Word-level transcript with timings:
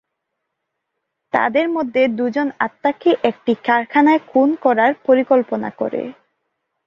তাদের 1.33 1.65
মধ্যে 1.69 2.01
দু’জন 2.17 2.47
আত্মাকে 2.59 3.09
একটি 3.23 3.53
কারখানায় 3.65 4.21
খুন 4.27 4.49
করার 4.61 4.91
পরিকল্পনা 5.07 5.69
করে। 5.77 6.01